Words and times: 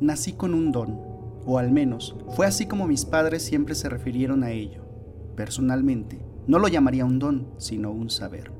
nací 0.00 0.32
con 0.32 0.54
un 0.54 0.72
don, 0.72 1.00
o 1.44 1.58
al 1.58 1.70
menos 1.70 2.16
fue 2.34 2.46
así 2.46 2.66
como 2.66 2.86
mis 2.86 3.04
padres 3.04 3.42
siempre 3.42 3.74
se 3.74 3.88
refirieron 3.88 4.42
a 4.42 4.50
ello. 4.50 4.84
Personalmente, 5.36 6.24
no 6.46 6.58
lo 6.58 6.68
llamaría 6.68 7.04
un 7.04 7.18
don, 7.18 7.48
sino 7.58 7.90
un 7.90 8.10
saber. 8.10 8.50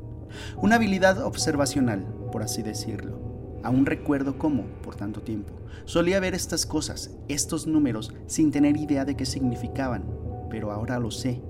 Una 0.60 0.76
habilidad 0.76 1.24
observacional, 1.24 2.06
por 2.32 2.42
así 2.42 2.62
decirlo. 2.62 3.60
Aún 3.62 3.86
recuerdo 3.86 4.38
cómo, 4.38 4.64
por 4.82 4.94
tanto 4.94 5.22
tiempo, 5.22 5.54
solía 5.84 6.20
ver 6.20 6.34
estas 6.34 6.66
cosas, 6.66 7.16
estos 7.28 7.66
números, 7.66 8.14
sin 8.26 8.50
tener 8.50 8.76
idea 8.76 9.04
de 9.04 9.16
qué 9.16 9.26
significaban, 9.26 10.04
pero 10.50 10.70
ahora 10.70 10.98
lo 10.98 11.10
sé. 11.10 11.42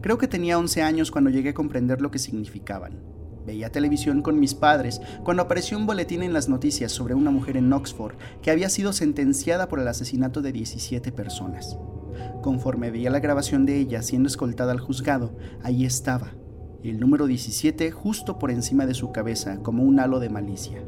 Creo 0.00 0.18
que 0.18 0.28
tenía 0.28 0.58
11 0.58 0.82
años 0.82 1.10
cuando 1.10 1.30
llegué 1.30 1.50
a 1.50 1.54
comprender 1.54 2.00
lo 2.00 2.10
que 2.10 2.18
significaban. 2.18 3.00
Veía 3.46 3.72
televisión 3.72 4.22
con 4.22 4.38
mis 4.38 4.54
padres 4.54 5.00
cuando 5.24 5.42
apareció 5.42 5.78
un 5.78 5.86
boletín 5.86 6.22
en 6.22 6.32
las 6.32 6.48
noticias 6.48 6.92
sobre 6.92 7.14
una 7.14 7.30
mujer 7.30 7.56
en 7.56 7.72
Oxford 7.72 8.14
que 8.42 8.50
había 8.50 8.68
sido 8.68 8.92
sentenciada 8.92 9.68
por 9.68 9.80
el 9.80 9.88
asesinato 9.88 10.42
de 10.42 10.52
17 10.52 11.10
personas. 11.12 11.78
Conforme 12.42 12.90
veía 12.90 13.10
la 13.10 13.20
grabación 13.20 13.66
de 13.66 13.78
ella 13.78 14.02
siendo 14.02 14.28
escoltada 14.28 14.72
al 14.72 14.80
juzgado, 14.80 15.36
ahí 15.62 15.84
estaba, 15.84 16.32
el 16.82 17.00
número 17.00 17.26
17 17.26 17.90
justo 17.90 18.38
por 18.38 18.50
encima 18.50 18.86
de 18.86 18.94
su 18.94 19.12
cabeza 19.12 19.62
como 19.62 19.82
un 19.82 20.00
halo 20.00 20.20
de 20.20 20.30
malicia. 20.30 20.82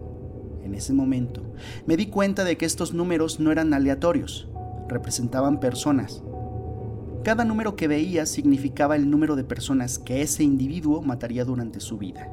En 0.63 0.75
ese 0.75 0.93
momento 0.93 1.43
me 1.87 1.97
di 1.97 2.07
cuenta 2.07 2.45
de 2.45 2.57
que 2.57 2.67
estos 2.67 2.95
números 2.95 3.41
no 3.41 3.51
eran 3.51 3.75
aleatorios, 3.75 4.49
representaban 4.89 5.61
personas. 5.61 6.23
Cada 7.25 7.45
número 7.45 7.77
que 7.77 7.89
veía 7.89 8.27
significaba 8.27 8.97
el 8.97 9.09
número 9.09 9.37
de 9.37 9.45
personas 9.45 9.99
que 9.99 10.23
ese 10.23 10.43
individuo 10.43 11.03
mataría 11.03 11.45
durante 11.45 11.79
su 11.79 11.99
vida. 11.99 12.29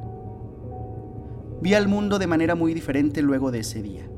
Vi 1.62 1.74
al 1.74 1.88
mundo 1.88 2.18
de 2.18 2.26
manera 2.26 2.54
muy 2.54 2.72
diferente 2.72 3.20
luego 3.20 3.50
de 3.50 3.58
ese 3.58 3.82
día. 3.82 4.08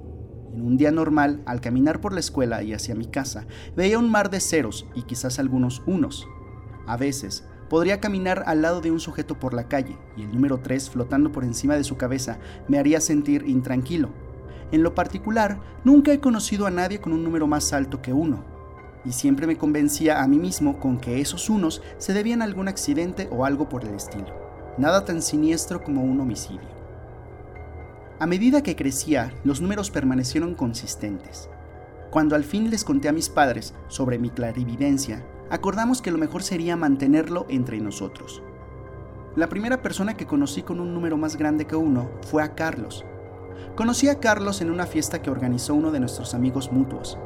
En 0.54 0.62
un 0.62 0.76
día 0.76 0.92
normal, 0.92 1.42
al 1.44 1.60
caminar 1.60 2.00
por 2.00 2.12
la 2.12 2.20
escuela 2.20 2.62
y 2.62 2.72
hacia 2.72 2.94
mi 2.94 3.06
casa, 3.06 3.46
veía 3.74 3.98
un 3.98 4.10
mar 4.10 4.30
de 4.30 4.38
ceros 4.38 4.86
y 4.94 5.02
quizás 5.02 5.40
algunos 5.40 5.82
unos. 5.84 6.28
A 6.86 6.96
veces, 6.96 7.44
podría 7.68 8.00
caminar 8.00 8.44
al 8.46 8.62
lado 8.62 8.80
de 8.80 8.92
un 8.92 9.00
sujeto 9.00 9.40
por 9.40 9.54
la 9.54 9.66
calle 9.66 9.98
y 10.16 10.22
el 10.22 10.30
número 10.30 10.60
3 10.60 10.90
flotando 10.90 11.32
por 11.32 11.42
encima 11.42 11.74
de 11.74 11.82
su 11.82 11.96
cabeza 11.96 12.38
me 12.68 12.78
haría 12.78 13.00
sentir 13.00 13.44
intranquilo. 13.48 14.10
En 14.70 14.84
lo 14.84 14.94
particular, 14.94 15.60
nunca 15.82 16.12
he 16.12 16.20
conocido 16.20 16.66
a 16.66 16.70
nadie 16.70 17.00
con 17.00 17.12
un 17.12 17.24
número 17.24 17.48
más 17.48 17.72
alto 17.72 18.00
que 18.00 18.12
uno, 18.12 18.44
y 19.04 19.10
siempre 19.10 19.48
me 19.48 19.58
convencía 19.58 20.22
a 20.22 20.28
mí 20.28 20.38
mismo 20.38 20.78
con 20.78 21.00
que 21.00 21.20
esos 21.20 21.50
unos 21.50 21.82
se 21.98 22.12
debían 22.12 22.40
a 22.40 22.44
algún 22.44 22.68
accidente 22.68 23.28
o 23.32 23.44
algo 23.44 23.68
por 23.68 23.84
el 23.84 23.94
estilo. 23.94 24.32
Nada 24.78 25.04
tan 25.04 25.22
siniestro 25.22 25.82
como 25.82 26.04
un 26.04 26.20
homicidio. 26.20 26.71
A 28.22 28.26
medida 28.28 28.62
que 28.62 28.76
crecía, 28.76 29.34
los 29.42 29.60
números 29.60 29.90
permanecieron 29.90 30.54
consistentes. 30.54 31.50
Cuando 32.12 32.36
al 32.36 32.44
fin 32.44 32.70
les 32.70 32.84
conté 32.84 33.08
a 33.08 33.12
mis 33.12 33.28
padres 33.28 33.74
sobre 33.88 34.16
mi 34.20 34.30
clarividencia, 34.30 35.26
acordamos 35.50 36.00
que 36.00 36.12
lo 36.12 36.18
mejor 36.18 36.44
sería 36.44 36.76
mantenerlo 36.76 37.46
entre 37.48 37.80
nosotros. 37.80 38.40
La 39.34 39.48
primera 39.48 39.82
persona 39.82 40.14
que 40.16 40.28
conocí 40.28 40.62
con 40.62 40.78
un 40.78 40.94
número 40.94 41.16
más 41.16 41.34
grande 41.34 41.66
que 41.66 41.74
uno 41.74 42.12
fue 42.20 42.44
a 42.44 42.54
Carlos. 42.54 43.04
Conocí 43.74 44.08
a 44.08 44.20
Carlos 44.20 44.60
en 44.60 44.70
una 44.70 44.86
fiesta 44.86 45.20
que 45.20 45.30
organizó 45.30 45.74
uno 45.74 45.90
de 45.90 45.98
nuestros 45.98 46.32
amigos 46.32 46.70
mutuos. 46.70 47.18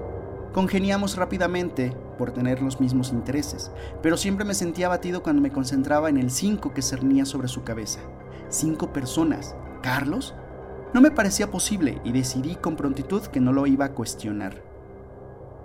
Congeniamos 0.55 1.19
rápidamente 1.19 1.95
por 2.17 2.31
tener 2.31 2.63
los 2.63 2.81
mismos 2.81 3.13
intereses, 3.13 3.71
pero 4.03 4.17
siempre 4.17 4.47
me 4.47 4.55
sentía 4.55 4.87
abatido 4.87 5.23
cuando 5.23 5.43
me 5.43 5.53
concentraba 5.53 6.09
en 6.09 6.17
el 6.17 6.31
5 6.31 6.73
que 6.73 6.81
cernía 6.81 7.27
sobre 7.27 7.49
su 7.49 7.65
cabeza. 7.65 8.01
Cinco 8.49 8.95
personas. 8.95 9.55
¿Carlos? 9.83 10.35
No 10.97 11.03
me 11.03 11.11
parecía 11.11 11.51
posible 11.51 12.01
y 12.05 12.13
decidí 12.13 12.55
con 12.55 12.75
prontitud 12.75 13.21
que 13.21 13.39
no 13.39 13.53
lo 13.53 13.67
iba 13.67 13.85
a 13.85 13.93
cuestionar. 13.93 14.63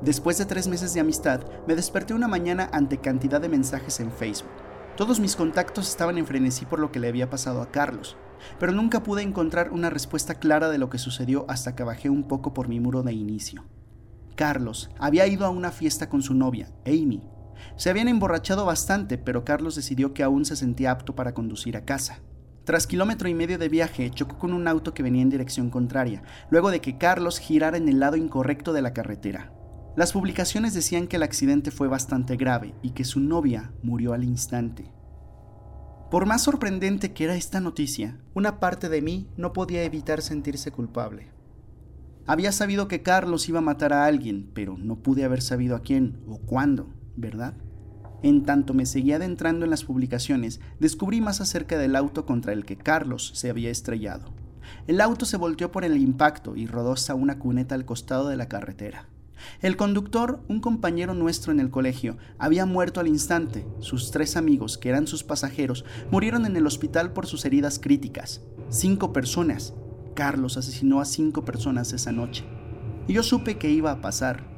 Después 0.02 0.38
de 0.38 0.46
tres 0.46 0.68
meses 0.68 0.94
de 0.94 1.00
amistad, 1.00 1.40
me 1.66 1.74
desperté 1.74 2.14
una 2.14 2.28
mañana 2.28 2.70
ante 2.74 2.98
cantidad 2.98 3.40
de 3.40 3.48
mensajes 3.48 4.02
en 4.02 4.12
Facebook. 4.12 4.52
Todos 4.98 5.22
mis 5.22 5.38
contactos 5.38 5.88
estaban 5.88 6.18
en 6.18 6.28
frenesí 6.28 6.66
por 6.66 6.80
lo 6.80 6.92
que 6.92 7.00
le 7.00 7.08
había 7.08 7.30
pasado 7.30 7.62
a 7.62 7.72
Carlos, 7.72 8.18
pero 8.60 8.74
nunca 8.74 9.04
pude 9.04 9.22
encontrar 9.22 9.72
una 9.72 9.90
respuesta 9.90 10.36
clara 10.36 10.68
de 10.68 10.78
lo 10.78 10.90
que 10.90 10.98
sucedió 10.98 11.46
hasta 11.48 11.78
que 11.78 11.84
bajé 11.84 12.10
un 12.10 12.28
poco 12.28 12.54
por 12.54 12.68
mi 12.68 12.82
muro 12.82 13.02
de 13.02 13.14
inicio. 13.14 13.64
Carlos 14.36 14.90
había 15.00 15.28
ido 15.28 15.46
a 15.46 15.50
una 15.50 15.72
fiesta 15.72 16.10
con 16.10 16.22
su 16.22 16.34
novia, 16.34 16.74
Amy. 16.86 17.24
Se 17.78 17.90
habían 17.90 18.10
emborrachado 18.10 18.66
bastante, 18.66 19.18
pero 19.18 19.46
Carlos 19.46 19.76
decidió 19.76 20.14
que 20.14 20.24
aún 20.24 20.44
se 20.44 20.58
sentía 20.58 20.92
apto 20.92 21.16
para 21.16 21.34
conducir 21.34 21.78
a 21.78 21.86
casa. 21.86 22.20
Tras 22.64 22.86
kilómetro 22.86 23.28
y 23.28 23.34
medio 23.34 23.58
de 23.58 23.70
viaje, 23.70 24.12
chocó 24.12 24.38
con 24.38 24.54
un 24.54 24.68
auto 24.68 24.94
que 24.94 25.02
venía 25.02 25.24
en 25.24 25.30
dirección 25.30 25.70
contraria, 25.70 26.22
luego 26.52 26.70
de 26.70 26.80
que 26.80 26.98
Carlos 26.98 27.40
girara 27.40 27.78
en 27.78 27.90
el 27.90 28.00
lado 28.00 28.18
incorrecto 28.18 28.72
de 28.72 28.84
la 28.84 28.94
carretera. 28.94 29.52
Las 29.96 30.14
publicaciones 30.14 30.74
decían 30.74 31.08
que 31.08 31.18
el 31.18 31.24
accidente 31.24 31.72
fue 31.72 31.88
bastante 31.88 32.38
grave 32.38 32.76
y 32.82 32.92
que 32.92 33.04
su 33.04 33.20
novia 33.20 33.74
murió 33.82 34.14
al 34.14 34.24
instante. 34.24 34.92
Por 36.12 36.26
más 36.26 36.44
sorprendente 36.44 37.14
que 37.14 37.24
era 37.24 37.36
esta 37.36 37.60
noticia, 37.60 38.20
una 38.34 38.60
parte 38.60 38.90
de 38.90 39.02
mí 39.02 39.28
no 39.38 39.54
podía 39.54 39.84
evitar 39.84 40.22
sentirse 40.22 40.72
culpable. 40.72 41.32
Había 42.28 42.52
sabido 42.52 42.88
que 42.88 43.02
Carlos 43.02 43.50
iba 43.50 43.60
a 43.60 43.64
matar 43.64 43.92
a 43.92 44.06
alguien, 44.06 44.52
pero 44.54 44.78
no 44.78 44.98
pude 44.98 45.24
haber 45.24 45.42
sabido 45.42 45.76
a 45.76 45.82
quién 45.82 46.22
o 46.28 46.38
cuándo, 46.38 46.94
¿verdad? 47.16 47.56
En 48.24 48.44
tanto 48.44 48.74
me 48.74 48.86
seguía 48.86 49.16
adentrando 49.16 49.66
en 49.66 49.72
las 49.72 49.84
publicaciones, 49.84 50.60
descubrí 50.80 51.22
más 51.22 51.42
acerca 51.42 51.78
del 51.78 51.96
auto 51.96 52.26
contra 52.26 52.54
el 52.54 52.66
que 52.66 52.78
Carlos 52.78 53.32
se 53.36 53.50
había 53.50 53.70
estrellado. 53.70 54.32
El 54.88 55.02
auto 55.02 55.26
se 55.26 55.38
volteó 55.38 55.72
por 55.72 55.84
el 55.84 55.98
impacto 55.98 56.56
y 56.56 56.68
rodó 56.68 56.94
hasta 56.94 57.16
una 57.16 57.40
cuneta 57.40 57.76
al 57.76 57.86
costado 57.86 58.30
de 58.30 58.38
la 58.38 58.48
carretera. 58.48 59.08
El 59.62 59.76
conductor, 59.76 60.40
un 60.48 60.60
compañero 60.60 61.14
nuestro 61.14 61.52
en 61.52 61.60
el 61.60 61.72
colegio, 61.72 62.18
había 62.38 62.66
muerto 62.66 63.00
al 63.00 63.08
instante. 63.08 63.66
Sus 63.80 64.12
tres 64.12 64.38
amigos, 64.38 64.78
que 64.78 64.90
eran 64.90 65.08
sus 65.08 65.24
pasajeros, 65.24 65.84
murieron 66.12 66.46
en 66.46 66.56
el 66.56 66.68
hospital 66.68 67.14
por 67.14 67.26
sus 67.26 67.46
heridas 67.46 67.80
críticas. 67.80 68.42
Cinco 68.70 69.14
personas. 69.14 69.74
Carlos 70.14 70.58
asesinó 70.58 71.02
a 71.02 71.06
cinco 71.06 71.44
personas 71.44 71.94
esa 71.94 72.12
noche. 72.12 72.44
Y 73.08 73.14
yo 73.14 73.24
supe 73.24 73.58
que 73.58 73.72
iba 73.72 73.92
a 73.92 74.02
pasar. 74.02 74.51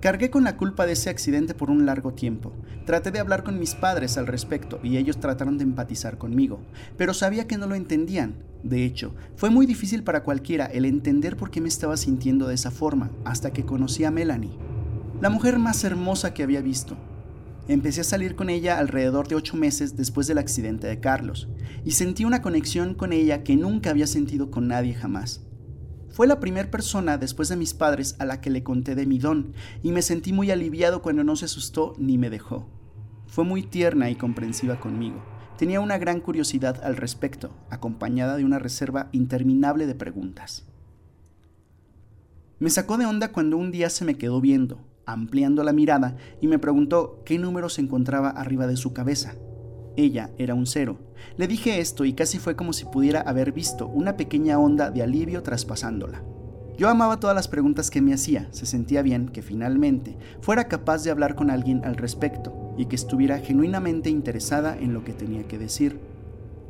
Cargué 0.00 0.30
con 0.30 0.44
la 0.44 0.56
culpa 0.56 0.86
de 0.86 0.92
ese 0.92 1.10
accidente 1.10 1.54
por 1.54 1.70
un 1.70 1.84
largo 1.84 2.12
tiempo. 2.12 2.52
Traté 2.86 3.10
de 3.10 3.18
hablar 3.18 3.42
con 3.42 3.58
mis 3.58 3.74
padres 3.74 4.16
al 4.16 4.28
respecto 4.28 4.78
y 4.84 4.96
ellos 4.96 5.18
trataron 5.18 5.58
de 5.58 5.64
empatizar 5.64 6.18
conmigo, 6.18 6.60
pero 6.96 7.14
sabía 7.14 7.48
que 7.48 7.58
no 7.58 7.66
lo 7.66 7.74
entendían. 7.74 8.36
De 8.62 8.84
hecho, 8.84 9.12
fue 9.34 9.50
muy 9.50 9.66
difícil 9.66 10.04
para 10.04 10.22
cualquiera 10.22 10.66
el 10.66 10.84
entender 10.84 11.36
por 11.36 11.50
qué 11.50 11.60
me 11.60 11.68
estaba 11.68 11.96
sintiendo 11.96 12.46
de 12.46 12.54
esa 12.54 12.70
forma 12.70 13.10
hasta 13.24 13.52
que 13.52 13.64
conocí 13.64 14.04
a 14.04 14.12
Melanie, 14.12 14.56
la 15.20 15.30
mujer 15.30 15.58
más 15.58 15.82
hermosa 15.82 16.32
que 16.32 16.44
había 16.44 16.60
visto. 16.60 16.96
Empecé 17.66 18.02
a 18.02 18.04
salir 18.04 18.36
con 18.36 18.50
ella 18.50 18.78
alrededor 18.78 19.26
de 19.26 19.34
ocho 19.34 19.56
meses 19.56 19.96
después 19.96 20.28
del 20.28 20.38
accidente 20.38 20.86
de 20.86 21.00
Carlos, 21.00 21.48
y 21.84 21.90
sentí 21.90 22.24
una 22.24 22.40
conexión 22.40 22.94
con 22.94 23.12
ella 23.12 23.42
que 23.42 23.56
nunca 23.56 23.90
había 23.90 24.06
sentido 24.06 24.52
con 24.52 24.68
nadie 24.68 24.94
jamás. 24.94 25.47
Fue 26.10 26.26
la 26.26 26.40
primera 26.40 26.70
persona 26.70 27.18
después 27.18 27.48
de 27.48 27.56
mis 27.56 27.74
padres 27.74 28.16
a 28.18 28.24
la 28.24 28.40
que 28.40 28.50
le 28.50 28.62
conté 28.62 28.94
de 28.94 29.06
mi 29.06 29.18
don 29.18 29.52
y 29.82 29.92
me 29.92 30.02
sentí 30.02 30.32
muy 30.32 30.50
aliviado 30.50 31.02
cuando 31.02 31.24
no 31.24 31.36
se 31.36 31.44
asustó 31.44 31.94
ni 31.98 32.18
me 32.18 32.30
dejó. 32.30 32.68
Fue 33.26 33.44
muy 33.44 33.62
tierna 33.62 34.10
y 34.10 34.16
comprensiva 34.16 34.80
conmigo. 34.80 35.22
Tenía 35.58 35.80
una 35.80 35.98
gran 35.98 36.20
curiosidad 36.20 36.80
al 36.84 36.96
respecto, 36.96 37.50
acompañada 37.68 38.36
de 38.36 38.44
una 38.44 38.58
reserva 38.58 39.08
interminable 39.12 39.86
de 39.86 39.94
preguntas. 39.94 40.64
Me 42.58 42.70
sacó 42.70 42.96
de 42.96 43.06
onda 43.06 43.32
cuando 43.32 43.56
un 43.56 43.70
día 43.70 43.90
se 43.90 44.04
me 44.04 44.16
quedó 44.16 44.40
viendo, 44.40 44.80
ampliando 45.04 45.62
la 45.62 45.72
mirada, 45.72 46.16
y 46.40 46.48
me 46.48 46.58
preguntó 46.58 47.22
qué 47.24 47.38
número 47.38 47.68
se 47.68 47.80
encontraba 47.80 48.30
arriba 48.30 48.66
de 48.66 48.76
su 48.76 48.92
cabeza. 48.92 49.34
Ella 49.98 50.30
era 50.38 50.54
un 50.54 50.64
cero. 50.64 50.96
Le 51.36 51.48
dije 51.48 51.80
esto 51.80 52.04
y 52.04 52.12
casi 52.12 52.38
fue 52.38 52.54
como 52.54 52.72
si 52.72 52.84
pudiera 52.84 53.20
haber 53.20 53.50
visto 53.50 53.88
una 53.88 54.16
pequeña 54.16 54.56
onda 54.56 54.92
de 54.92 55.02
alivio 55.02 55.42
traspasándola. 55.42 56.22
Yo 56.78 56.88
amaba 56.88 57.18
todas 57.18 57.34
las 57.34 57.48
preguntas 57.48 57.90
que 57.90 58.00
me 58.00 58.14
hacía, 58.14 58.46
se 58.52 58.64
sentía 58.64 59.02
bien 59.02 59.28
que 59.28 59.42
finalmente 59.42 60.16
fuera 60.40 60.68
capaz 60.68 61.02
de 61.02 61.10
hablar 61.10 61.34
con 61.34 61.50
alguien 61.50 61.84
al 61.84 61.96
respecto 61.96 62.72
y 62.78 62.86
que 62.86 62.94
estuviera 62.94 63.40
genuinamente 63.40 64.08
interesada 64.08 64.78
en 64.78 64.94
lo 64.94 65.02
que 65.02 65.14
tenía 65.14 65.48
que 65.48 65.58
decir. 65.58 65.98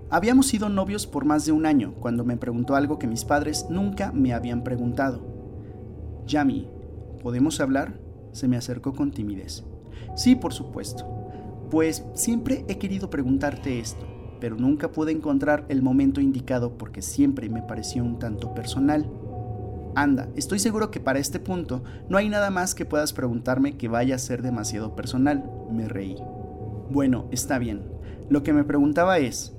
Habíamos 0.09 0.47
sido 0.47 0.71
novios 0.71 1.07
por 1.07 1.27
más 1.27 1.45
de 1.45 1.53
un 1.53 1.67
año 1.67 1.93
cuando 2.01 2.25
me 2.25 2.39
preguntó 2.39 2.77
algo 2.77 2.99
que 2.99 3.07
mis 3.07 3.27
padres 3.27 3.67
nunca 3.69 4.11
me 4.11 4.33
habían 4.33 4.65
preguntado. 4.65 5.21
Yami, 6.27 6.67
¿podemos 7.23 7.61
hablar? 7.61 8.01
Se 8.33 8.49
me 8.49 8.57
acercó 8.57 8.95
con 8.95 9.11
timidez. 9.11 9.65
Sí, 10.17 10.35
por 10.35 10.55
supuesto. 10.55 11.28
Pues 11.71 12.05
siempre 12.15 12.65
he 12.69 12.79
querido 12.79 13.11
preguntarte 13.11 13.79
esto, 13.79 14.07
pero 14.41 14.57
nunca 14.57 14.91
pude 14.91 15.13
encontrar 15.13 15.67
el 15.69 15.83
momento 15.83 16.21
indicado 16.21 16.79
porque 16.79 17.03
siempre 17.03 17.49
me 17.49 17.63
pareció 17.63 18.03
un 18.05 18.19
tanto 18.19 18.55
personal. 18.55 19.11
Anda, 19.95 20.29
estoy 20.37 20.61
seguro 20.61 20.91
que 20.91 21.01
para 21.01 21.19
este 21.19 21.41
punto 21.41 21.83
no 22.09 22.17
hay 22.17 22.29
nada 22.29 22.51
más 22.51 22.75
que 22.75 22.85
puedas 22.85 23.13
preguntarme 23.13 23.77
que 23.77 23.89
vaya 23.89 24.15
a 24.15 24.19
ser 24.19 24.43
demasiado 24.43 24.95
personal, 24.95 25.51
me 25.71 25.89
reí. 25.89 26.17
Bueno, 26.91 27.27
está 27.33 27.59
bien. 27.59 27.83
Lo 28.31 28.43
que 28.43 28.53
me 28.53 28.65
preguntaba 28.65 29.19
es, 29.19 29.55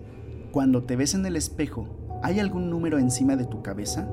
cuando 0.52 0.84
te 0.84 0.96
ves 0.96 1.14
en 1.14 1.26
el 1.26 1.36
espejo, 1.36 1.88
¿hay 2.24 2.40
algún 2.40 2.70
número 2.70 2.98
encima 2.98 3.36
de 3.36 3.46
tu 3.46 3.62
cabeza? 3.62 4.10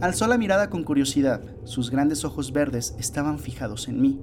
Alzó 0.00 0.26
la 0.26 0.38
mirada 0.38 0.68
con 0.68 0.82
curiosidad. 0.82 1.42
Sus 1.64 1.90
grandes 1.90 2.24
ojos 2.24 2.52
verdes 2.52 2.94
estaban 2.98 3.38
fijados 3.38 3.86
en 3.86 4.00
mí. 4.00 4.20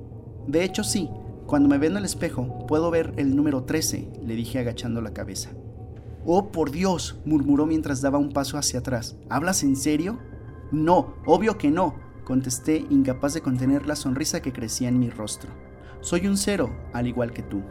De 0.48 0.64
hecho, 0.64 0.84
sí, 0.84 1.10
cuando 1.48 1.70
me 1.70 1.84
en 1.84 1.96
el 1.96 2.04
espejo 2.04 2.68
puedo 2.68 2.92
ver 2.92 3.14
el 3.16 3.34
número 3.34 3.64
13, 3.64 4.12
le 4.26 4.36
dije 4.36 4.60
agachando 4.60 5.02
la 5.02 5.14
cabeza. 5.14 5.52
Oh, 6.26 6.52
por 6.52 6.72
Dios, 6.72 7.22
murmuró 7.24 7.66
mientras 7.66 8.02
daba 8.02 8.18
un 8.18 8.34
paso 8.34 8.58
hacia 8.58 8.82
atrás. 8.82 9.16
¿Hablas 9.30 9.64
en 9.64 9.78
serio? 9.78 10.20
No, 10.74 11.14
obvio 11.26 11.58
que 11.58 11.72
no, 11.72 11.96
contesté 12.26 12.86
incapaz 12.90 13.34
de 13.34 13.42
contener 13.42 13.88
la 13.88 13.96
sonrisa 13.96 14.42
que 14.42 14.52
crecía 14.52 14.90
en 14.90 15.00
mi 15.00 15.10
rostro. 15.10 15.50
Soy 16.02 16.28
un 16.28 16.36
cero, 16.36 16.70
al 16.92 17.08
igual 17.08 17.32
que 17.32 17.44
tú. 17.44 17.64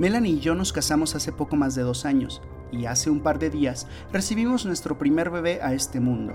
Melanie 0.00 0.32
y 0.32 0.40
yo 0.40 0.56
nos 0.56 0.72
casamos 0.72 1.14
hace 1.14 1.30
poco 1.30 1.54
más 1.54 1.76
de 1.76 1.82
dos 1.82 2.04
años, 2.04 2.42
y 2.72 2.86
hace 2.86 3.10
un 3.10 3.20
par 3.20 3.38
de 3.38 3.50
días 3.50 3.86
recibimos 4.12 4.66
nuestro 4.66 4.98
primer 4.98 5.30
bebé 5.30 5.60
a 5.62 5.72
este 5.72 6.00
mundo, 6.00 6.34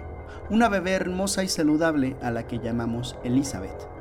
una 0.50 0.70
bebé 0.70 0.92
hermosa 0.92 1.44
y 1.44 1.50
saludable 1.50 2.16
a 2.22 2.32
la 2.32 2.48
que 2.48 2.60
llamamos 2.60 3.18
Elizabeth. 3.26 3.93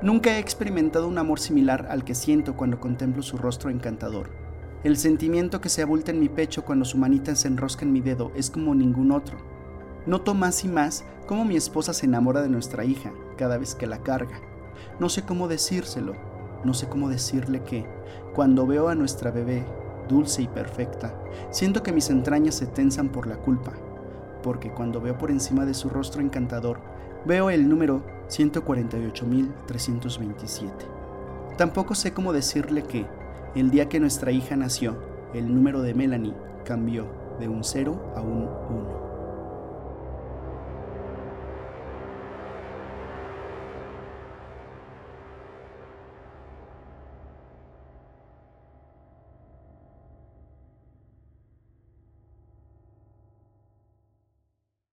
Nunca 0.00 0.30
he 0.30 0.38
experimentado 0.38 1.08
un 1.08 1.18
amor 1.18 1.40
similar 1.40 1.88
al 1.90 2.04
que 2.04 2.14
siento 2.14 2.54
cuando 2.54 2.78
contemplo 2.78 3.20
su 3.20 3.36
rostro 3.36 3.68
encantador. 3.68 4.30
El 4.84 4.96
sentimiento 4.96 5.60
que 5.60 5.68
se 5.68 5.82
abulta 5.82 6.12
en 6.12 6.20
mi 6.20 6.28
pecho 6.28 6.64
cuando 6.64 6.84
su 6.84 6.96
manita 6.98 7.34
se 7.34 7.48
enrosca 7.48 7.84
en 7.84 7.92
mi 7.92 8.00
dedo 8.00 8.30
es 8.36 8.48
como 8.48 8.76
ningún 8.76 9.10
otro. 9.10 9.38
Noto 10.06 10.34
más 10.34 10.64
y 10.64 10.68
más 10.68 11.04
cómo 11.26 11.44
mi 11.44 11.56
esposa 11.56 11.92
se 11.92 12.06
enamora 12.06 12.42
de 12.42 12.48
nuestra 12.48 12.84
hija 12.84 13.12
cada 13.36 13.58
vez 13.58 13.74
que 13.74 13.88
la 13.88 13.98
carga. 14.04 14.40
No 15.00 15.08
sé 15.08 15.22
cómo 15.22 15.48
decírselo, 15.48 16.14
no 16.62 16.74
sé 16.74 16.88
cómo 16.88 17.08
decirle 17.08 17.64
que, 17.64 17.84
cuando 18.36 18.68
veo 18.68 18.88
a 18.88 18.94
nuestra 18.94 19.32
bebé, 19.32 19.66
dulce 20.08 20.42
y 20.42 20.46
perfecta, 20.46 21.12
siento 21.50 21.82
que 21.82 21.92
mis 21.92 22.08
entrañas 22.08 22.54
se 22.54 22.66
tensan 22.66 23.08
por 23.08 23.26
la 23.26 23.38
culpa, 23.38 23.72
porque 24.44 24.70
cuando 24.70 25.00
veo 25.00 25.18
por 25.18 25.32
encima 25.32 25.66
de 25.66 25.74
su 25.74 25.88
rostro 25.88 26.22
encantador, 26.22 26.78
veo 27.28 27.50
el 27.50 27.68
número 27.68 28.02
148.327. 28.28 30.70
Tampoco 31.58 31.94
sé 31.94 32.14
cómo 32.14 32.32
decirle 32.32 32.84
que, 32.84 33.04
el 33.54 33.70
día 33.70 33.90
que 33.90 34.00
nuestra 34.00 34.32
hija 34.32 34.56
nació, 34.56 34.96
el 35.34 35.54
número 35.54 35.82
de 35.82 35.92
Melanie 35.92 36.32
cambió 36.64 37.06
de 37.38 37.48
un 37.48 37.62
0 37.62 38.14
a 38.16 38.22
un 38.22 38.44
1. 38.44 39.07